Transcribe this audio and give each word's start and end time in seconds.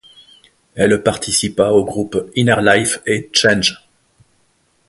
Elle 0.73 1.03
participa 1.03 1.69
aux 1.69 1.85
groupes 1.85 2.31
Inner 2.35 2.57
Life 2.59 3.01
et 3.05 3.29
Change. 3.33 3.87